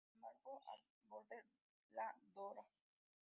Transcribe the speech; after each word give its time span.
Sin 0.07 0.15
embargo, 0.15 0.63
al 0.67 0.79
volver, 1.09 1.45
la 1.93 2.11
Dra. 2.33 2.63